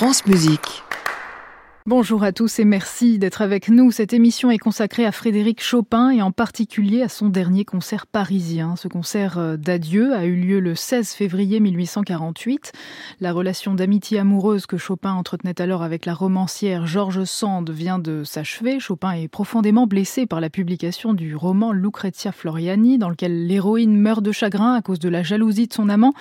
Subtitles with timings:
[0.00, 0.82] France Musique.
[1.90, 3.90] Bonjour à tous et merci d'être avec nous.
[3.90, 8.76] Cette émission est consacrée à Frédéric Chopin et en particulier à son dernier concert parisien.
[8.76, 12.70] Ce concert euh, d'adieu a eu lieu le 16 février 1848.
[13.18, 18.22] La relation d'amitié amoureuse que Chopin entretenait alors avec la romancière Georges Sand vient de
[18.22, 18.78] s'achever.
[18.78, 24.22] Chopin est profondément blessé par la publication du roman Lucrezia Floriani dans lequel l'héroïne meurt
[24.22, 26.12] de chagrin à cause de la jalousie de son amant.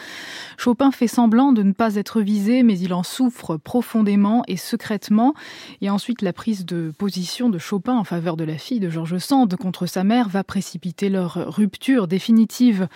[0.58, 5.36] Chopin fait semblant de ne pas être visé mais il en souffre profondément et secrètement.
[5.82, 9.18] Et ensuite, la prise de position de Chopin en faveur de la fille de Georges
[9.18, 12.88] Sand contre sa mère va précipiter leur rupture définitive.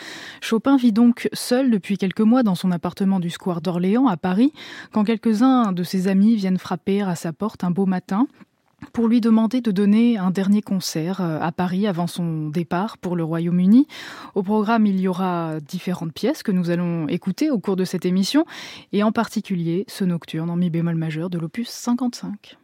[0.41, 4.53] Chopin vit donc seul depuis quelques mois dans son appartement du square d'Orléans à Paris,
[4.91, 8.27] quand quelques-uns de ses amis viennent frapper à sa porte un beau matin
[8.91, 13.15] pour lui demander de donner un dernier concert euh, à Paris avant son départ pour
[13.15, 13.87] le Royaume-Uni.
[14.35, 18.05] Au programme, il y aura différentes pièces que nous allons écouter au cours de cette
[18.05, 18.45] émission,
[18.91, 22.57] et en particulier ce nocturne en mi bémol majeur de l'opus 55.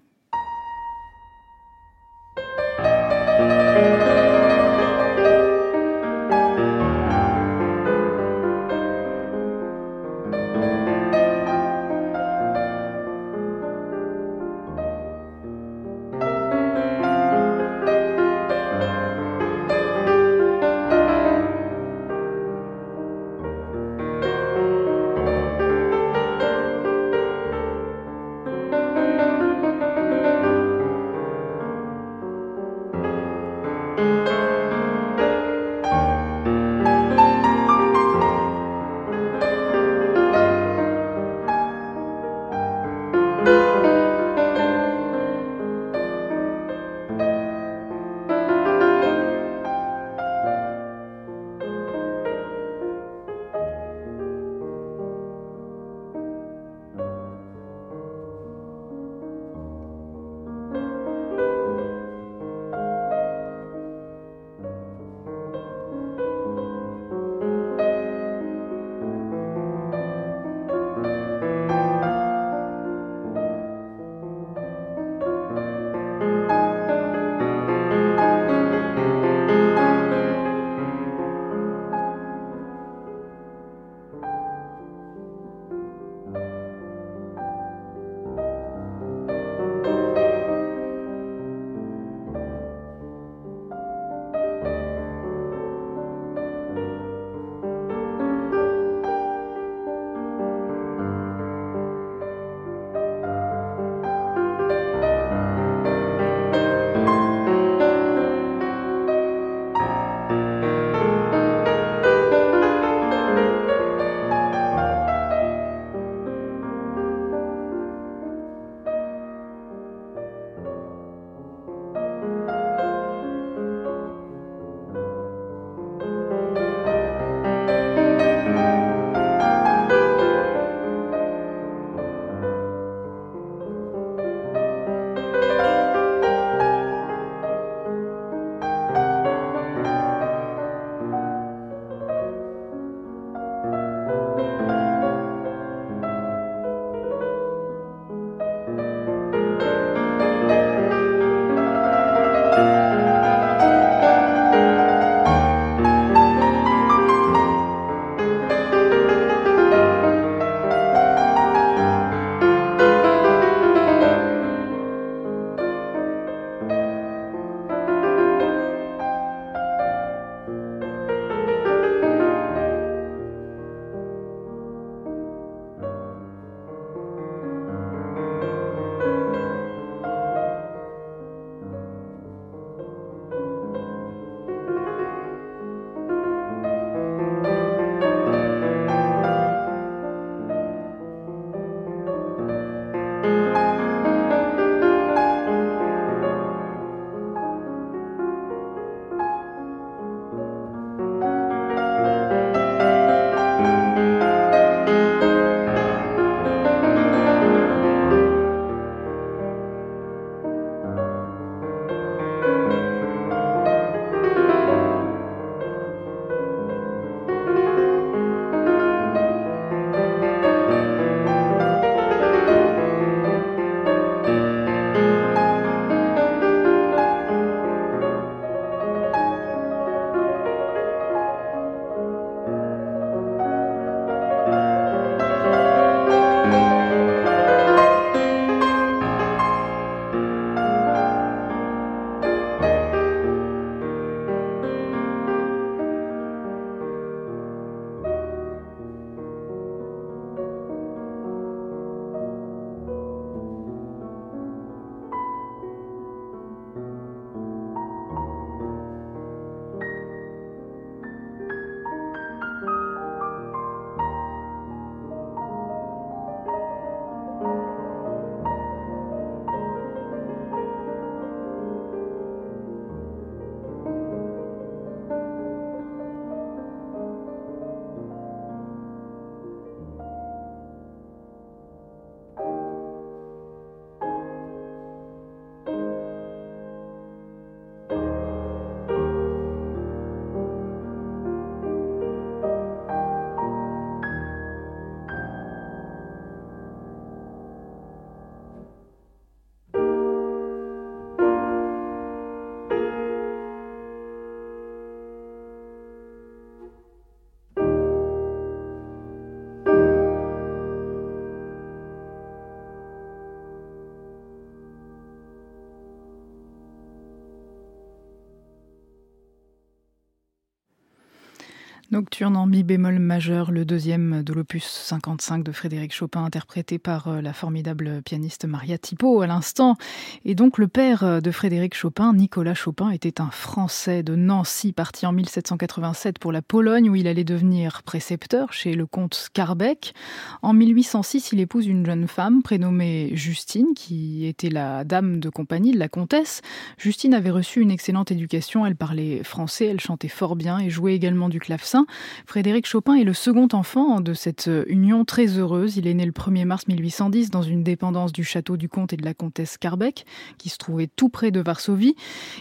[321.91, 327.07] Nocturne en mi bémol majeur, le deuxième de l'opus 55 de Frédéric Chopin, interprété par
[327.07, 329.75] euh, la formidable pianiste Maria Tipo à l'instant.
[330.23, 334.71] Et donc le père euh, de Frédéric Chopin, Nicolas Chopin, était un Français de Nancy,
[334.71, 339.95] parti en 1787 pour la Pologne, où il allait devenir précepteur chez le comte Scarbeck.
[340.43, 345.71] En 1806, il épouse une jeune femme prénommée Justine, qui était la dame de compagnie
[345.71, 346.43] de la comtesse.
[346.77, 350.93] Justine avait reçu une excellente éducation, elle parlait français, elle chantait fort bien et jouait
[350.93, 351.78] également du clavecin.
[352.25, 355.77] Frédéric Chopin est le second enfant de cette union très heureuse.
[355.77, 358.97] Il est né le 1er mars 1810 dans une dépendance du château du comte et
[358.97, 360.05] de la comtesse Carbeck,
[360.37, 361.95] qui se trouvait tout près de Varsovie.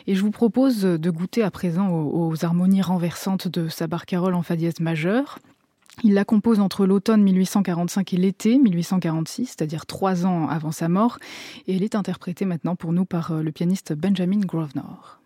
[0.06, 4.43] Et je vous propose de goûter à présent aux, harmonies renversantes de sa barcarolle en
[4.43, 5.38] fa dièse majeur.
[6.05, 11.19] Il la compose entre l'automne 1845 et l'été 1846, c'est-à-dire trois ans avant sa mort,
[11.67, 15.19] et elle est interprétée maintenant pour nous par le pianiste Benjamin Grosvenor.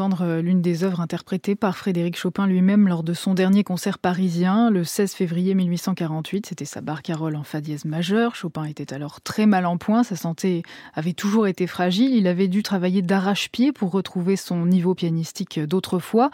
[0.00, 4.70] Euh, l'une des œuvres interprétées par Frédéric Chopin lui-même lors de son dernier concert parisien
[4.70, 6.46] le 16 février 1848.
[6.46, 8.34] C'était sa barcarolle en fa dièse majeur.
[8.34, 10.62] Chopin était alors très mal en point, sa santé
[10.94, 12.14] avait toujours été fragile.
[12.14, 16.30] Il avait dû travailler d'arrache-pied pour retrouver son niveau pianistique d'autrefois.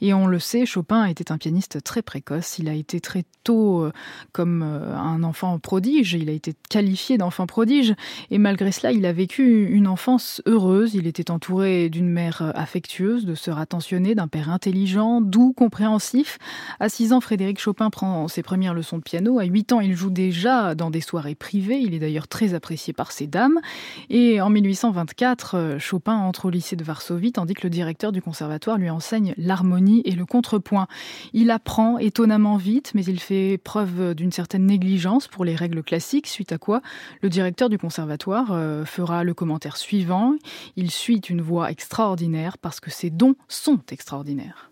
[0.00, 2.58] Et on le sait, Chopin était un pianiste très précoce.
[2.58, 3.92] Il a été très tôt euh,
[4.32, 6.14] comme euh, un enfant prodige.
[6.14, 7.94] Il a été qualifié d'enfant prodige.
[8.30, 10.94] Et malgré cela, il a vécu une enfance heureuse.
[10.94, 16.38] Il était entouré d'une mère affectueuse, de sœurs attentionnées, d'un père intelligent, doux, compréhensif.
[16.80, 19.38] À 6 ans, Frédéric Chopin prend ses premières leçons de piano.
[19.38, 21.78] À 8 ans, il joue déjà dans des soirées privées.
[21.78, 23.60] Il est d'ailleurs très apprécié par ces dames.
[24.08, 28.78] Et en 1824, Chopin entre au lycée de Varsovie, tandis que le directeur du conservatoire
[28.78, 30.86] lui enseigne l'harmonie et le contrepoint.
[31.32, 36.26] Il apprend étonnamment vite, mais il fait preuve d'une certaine négligence pour les règles classiques,
[36.26, 36.80] suite à quoi
[37.22, 40.34] le directeur du conservatoire euh, fera le commentaire suivant.
[40.76, 44.70] Il suit une voix extraordinaire parce que ses dons sont extraordinaires.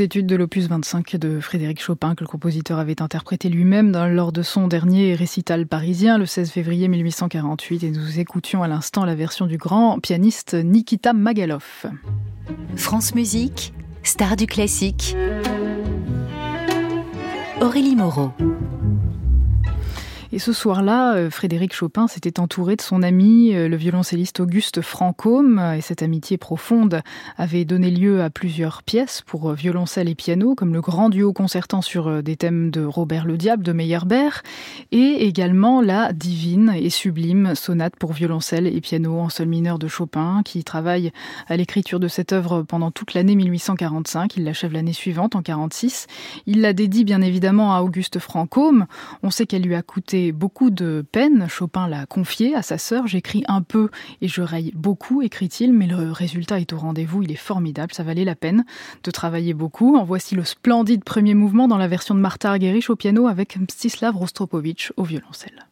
[0.00, 4.42] Études de l'opus 25 de Frédéric Chopin que le compositeur avait interprété lui-même lors de
[4.42, 9.46] son dernier récital parisien le 16 février 1848 et nous écoutions à l'instant la version
[9.46, 11.86] du grand pianiste Nikita Magalov.
[12.76, 15.16] France Musique, star du classique.
[17.60, 18.32] Aurélie Moreau.
[20.32, 24.80] Et ce soir-là, euh, Frédéric Chopin s'était entouré de son ami, euh, le violoncelliste Auguste
[24.80, 27.02] Francôme, et cette amitié profonde
[27.36, 31.82] avait donné lieu à plusieurs pièces pour violoncelle et piano, comme le grand duo concertant
[31.82, 34.42] sur euh, des thèmes de Robert le Diable de Meyerbeer,
[34.92, 39.88] et également la divine et sublime sonate pour violoncelle et piano en sol mineur de
[39.88, 41.10] Chopin, qui travaille
[41.48, 44.36] à l'écriture de cette œuvre pendant toute l'année 1845.
[44.36, 46.06] Il l'achève l'année suivante, en 46.
[46.46, 48.86] Il la dédie bien évidemment à Auguste Francôme.
[49.24, 51.48] On sait qu'elle lui a coûté beaucoup de peine.
[51.48, 53.06] Chopin l'a confié à sa sœur.
[53.06, 53.88] J'écris un peu
[54.20, 57.22] et je raye beaucoup, écrit-il, mais le résultat est au rendez-vous.
[57.22, 57.94] Il est formidable.
[57.94, 58.64] Ça valait la peine
[59.04, 59.96] de travailler beaucoup.
[59.96, 63.56] En voici le splendide premier mouvement dans la version de Martha Argerich au piano avec
[63.56, 65.69] Mstislav Rostropovich au violoncelle.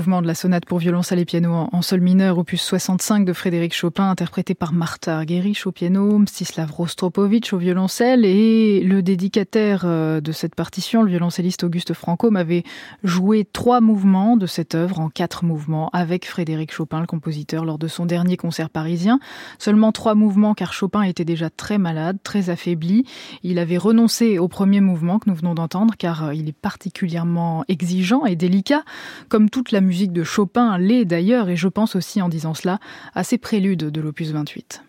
[0.00, 3.74] mouvement de la sonate pour violoncelle et piano en sol mineur, opus 65 de Frédéric
[3.74, 10.22] Chopin, interprété par Martha Argerich au piano, Mstislav Rostropovitch au violoncelle et le dédicataire euh,
[10.22, 12.62] de cette partition, le violoncelliste Auguste Franco, m'avait
[13.04, 17.76] joué trois mouvements de cette œuvre en quatre mouvements avec Frédéric Chopin, le compositeur, lors
[17.76, 19.20] de son dernier concert parisien.
[19.58, 23.04] Seulement trois mouvements car Chopin était déjà très malade, très affaibli.
[23.42, 27.66] Il avait renoncé au premier mouvement que nous venons d'entendre car euh, il est particulièrement
[27.68, 28.82] exigeant et délicat,
[29.28, 32.78] comme toute la musique de Chopin l'est d'ailleurs, et je pense aussi en disant cela
[33.14, 34.82] à ces préludes de l'opus 28.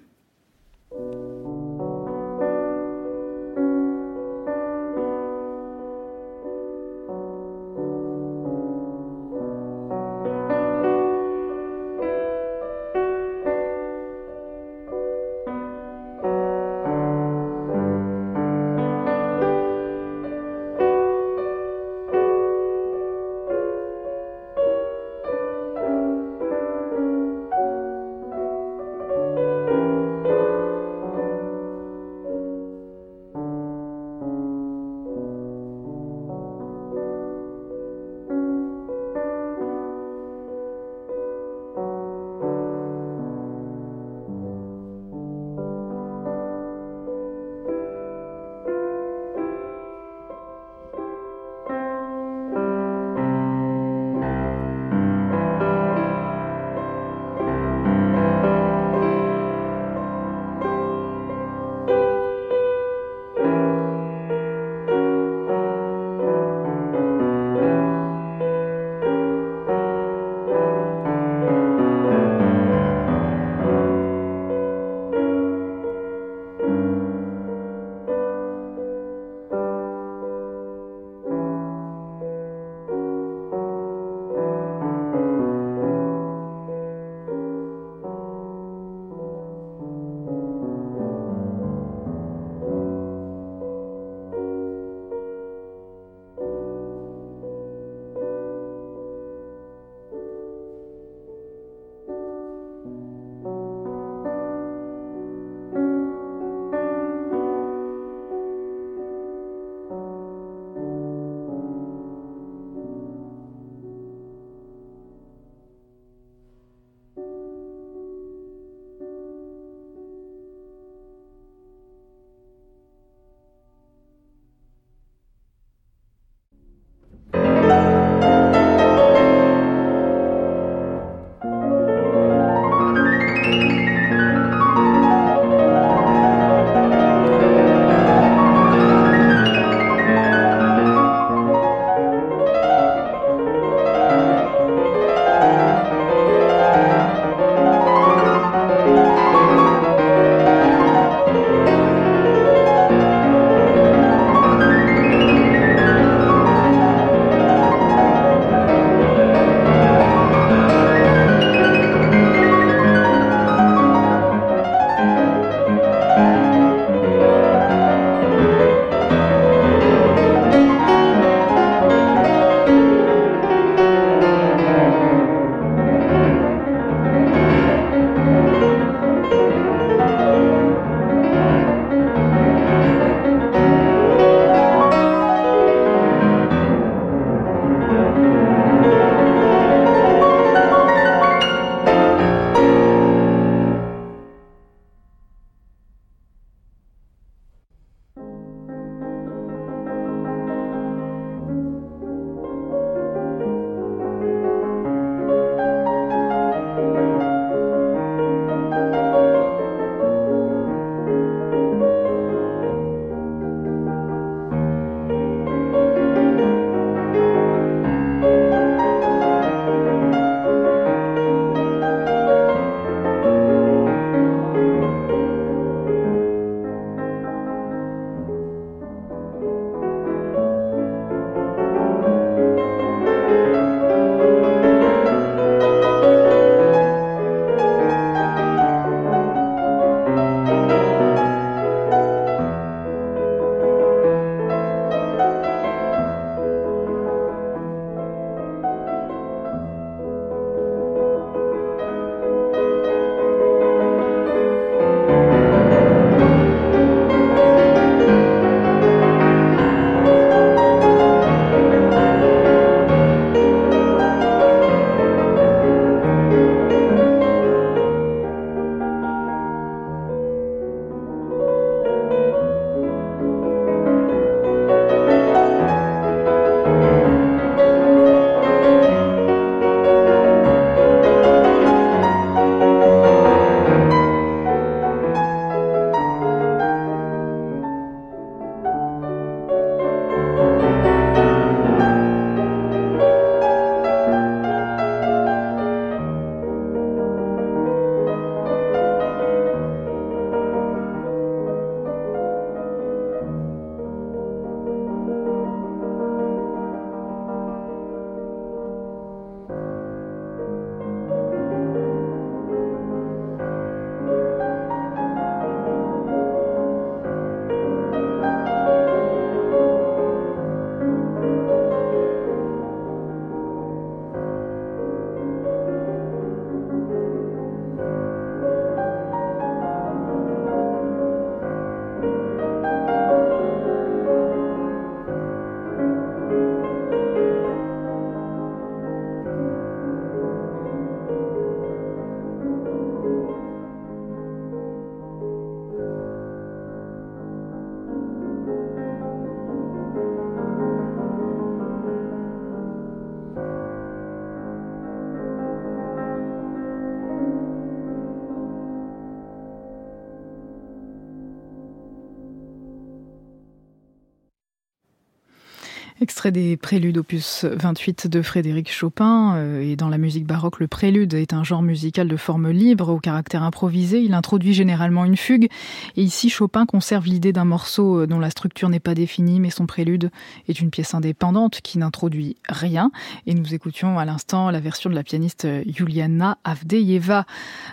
[366.22, 369.38] Extrait des préludes opus 28 de Frédéric Chopin.
[369.38, 372.90] Euh, et dans la musique baroque, le prélude est un genre musical de forme libre,
[372.90, 374.02] au caractère improvisé.
[374.02, 375.50] Il introduit généralement une fugue.
[375.96, 379.50] Et ici, Chopin conserve l'idée d'un morceau euh, dont la structure n'est pas définie, mais
[379.50, 380.12] son prélude
[380.48, 382.92] est une pièce indépendante qui n'introduit rien.
[383.26, 387.26] Et nous écoutions à l'instant la version de la pianiste Juliana Avdeyeva.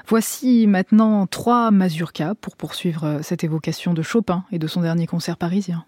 [0.07, 5.07] Voici maintenant trois mazurkas pour poursuivre euh, cette évocation de Chopin et de son dernier
[5.07, 5.85] concert parisien.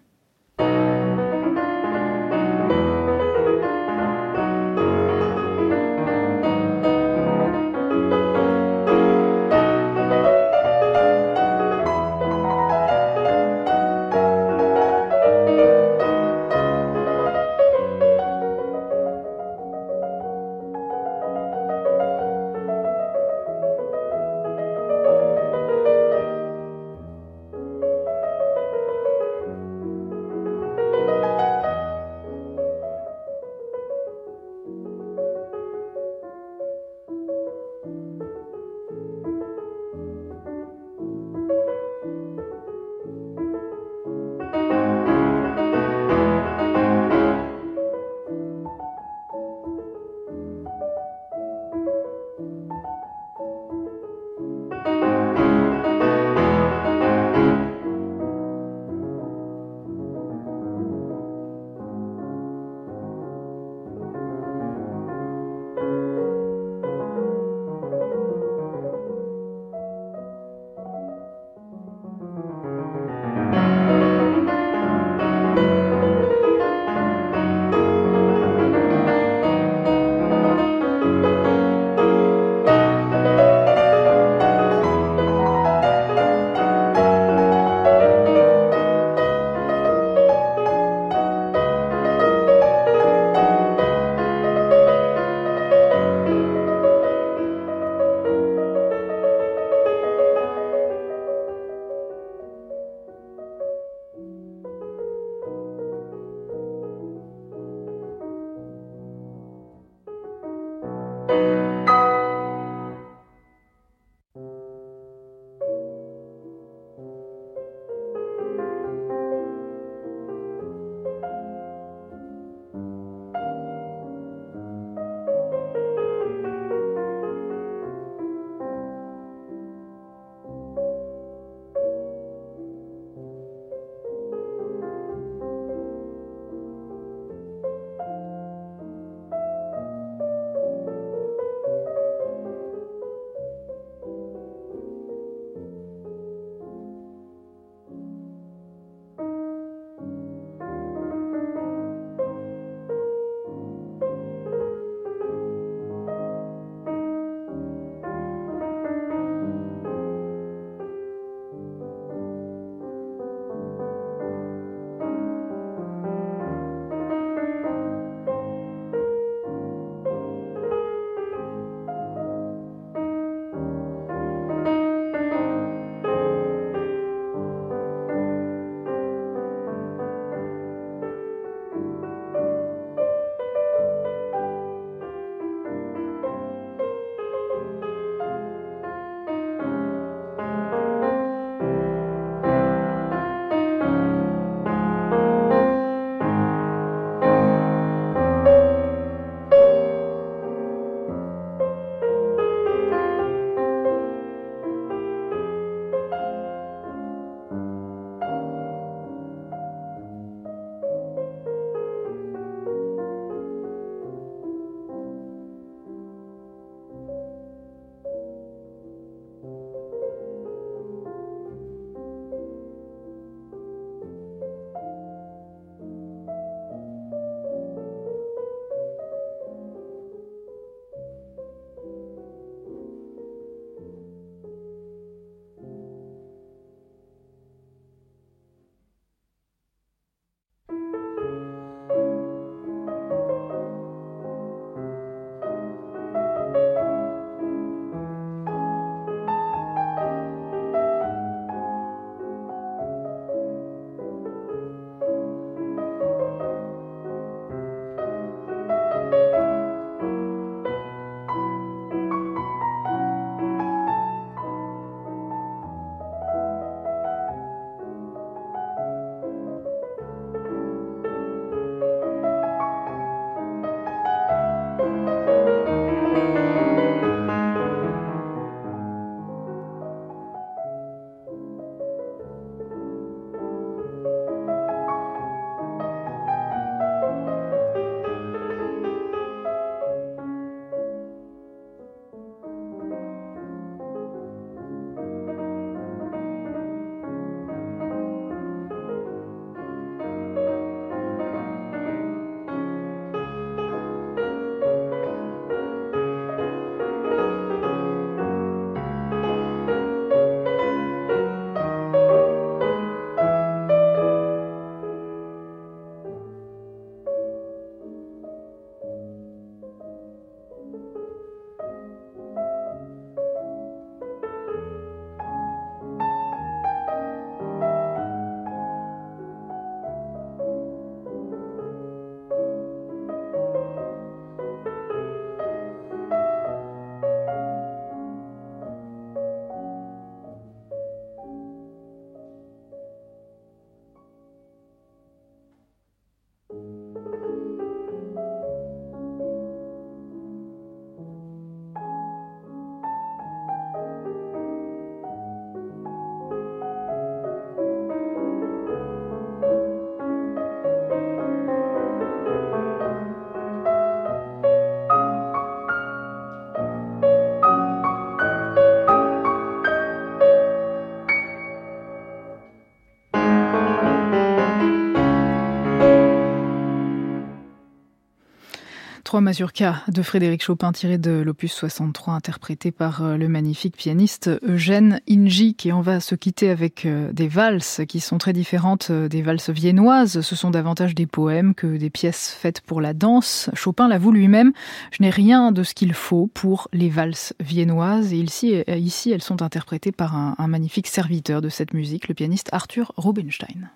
[379.21, 384.31] 3 mazurka de Frédéric Chopin tiré de l'opus 63 interprété par euh, le magnifique pianiste
[384.41, 388.87] Eugène Injik et on va se quitter avec euh, des valses qui sont très différentes
[388.89, 390.21] euh, des valses viennoises.
[390.21, 393.51] Ce sont davantage des poèmes que des pièces faites pour la danse.
[393.53, 394.53] Chopin l'avoue lui-même,
[394.89, 399.21] je n'ai rien de ce qu'il faut pour les valses viennoises et ici, ici elles
[399.21, 403.69] sont interprétées par un, un magnifique serviteur de cette musique, le pianiste Arthur Rubinstein.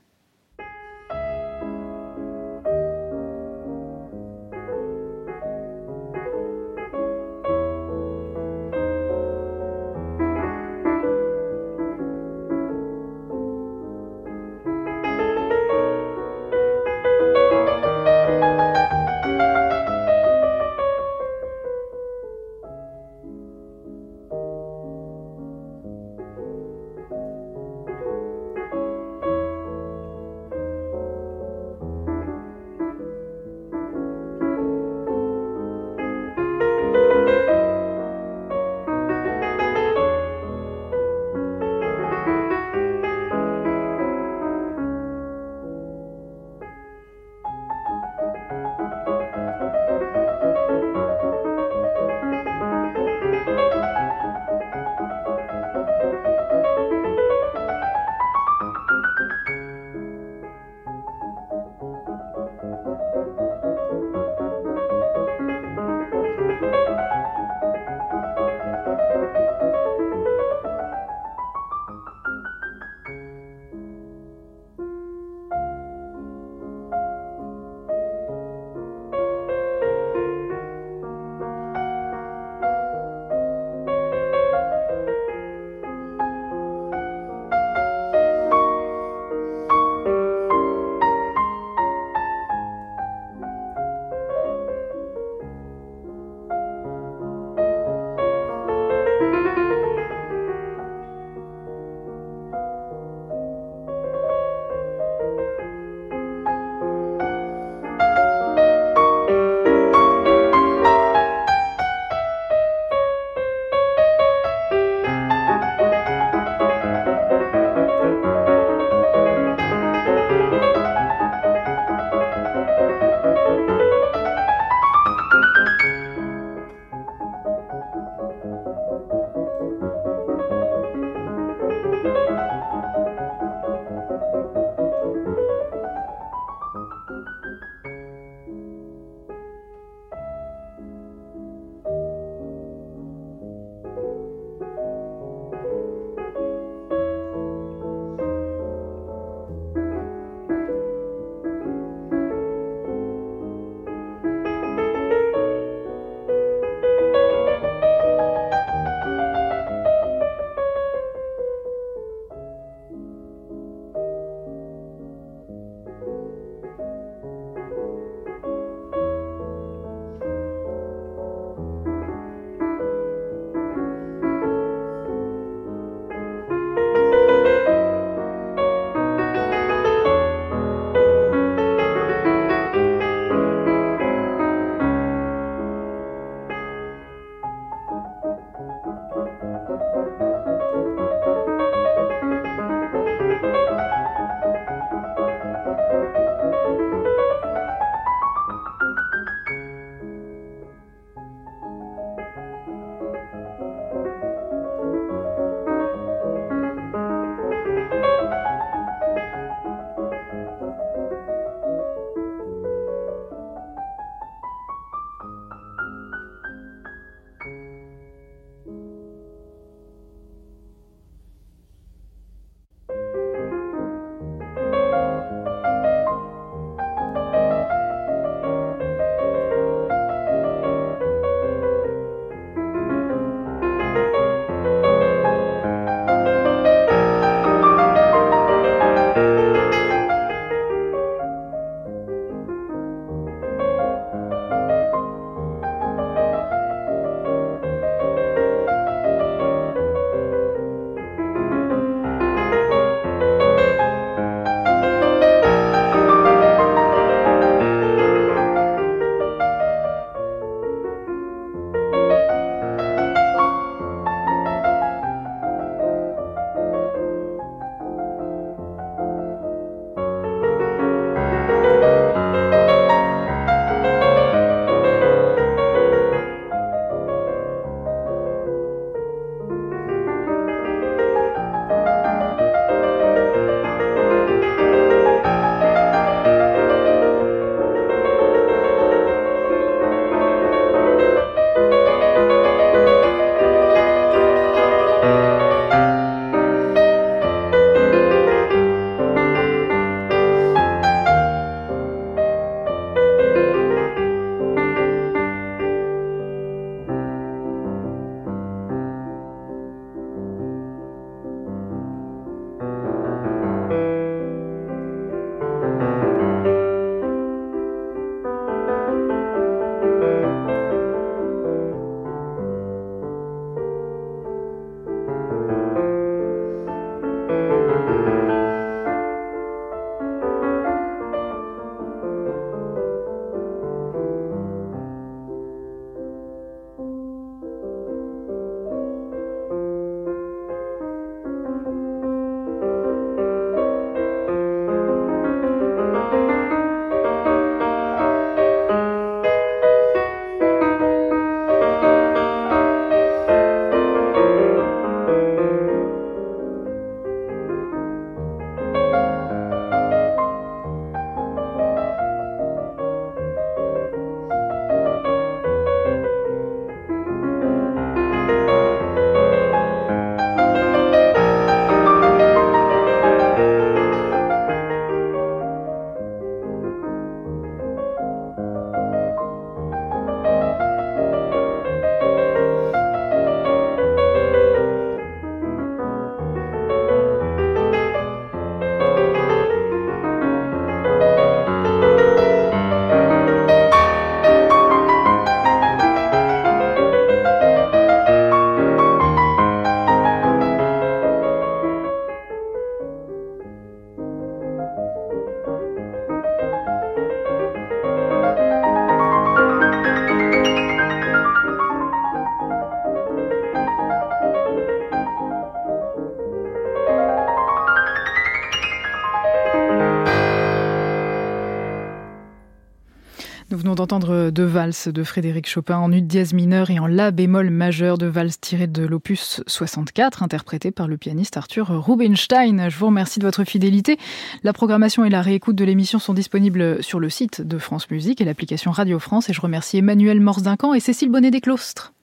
[423.85, 427.99] D'entendre deux valses de Frédéric Chopin en ut dièse mineur et en la bémol majeur
[427.99, 432.67] de valse tirée de l'opus 64, interprété par le pianiste Arthur Rubinstein.
[432.67, 433.99] Je vous remercie de votre fidélité.
[434.41, 438.21] La programmation et la réécoute de l'émission sont disponibles sur le site de France Musique
[438.21, 439.29] et l'application Radio France.
[439.29, 441.93] Et je remercie Emmanuel Morse-Duncan et Cécile Bonnet des Clostres.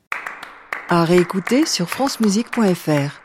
[0.88, 3.21] À réécouter sur francemusique.fr.